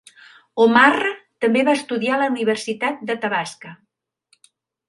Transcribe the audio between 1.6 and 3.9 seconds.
va estudiar a la Universitat d'Athabasca.